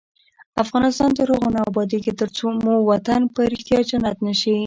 افغانستان 0.63 1.09
تر 1.17 1.27
هغو 1.33 1.49
نه 1.55 1.61
ابادیږي، 1.69 2.11
ترڅو 2.21 2.45
مو 2.63 2.73
وطن 2.91 3.21
په 3.33 3.39
ریښتیا 3.51 3.79
جنت 3.89 4.17
نشي. 4.27 4.55